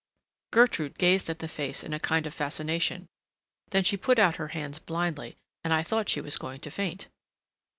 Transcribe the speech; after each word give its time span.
Gertrude 0.49 0.97
gazed 0.97 1.29
at 1.29 1.37
the 1.37 1.47
face 1.47 1.83
in 1.83 1.93
a 1.93 1.99
kind 1.99 2.25
of 2.25 2.33
fascination. 2.33 3.05
Then 3.69 3.83
she 3.83 3.97
put 3.97 4.17
out 4.17 4.37
her 4.37 4.47
hands 4.47 4.79
blindly, 4.79 5.37
and 5.63 5.71
I 5.71 5.83
thought 5.83 6.09
she 6.09 6.21
was 6.21 6.37
going 6.39 6.61
to 6.61 6.71
faint. 6.71 7.07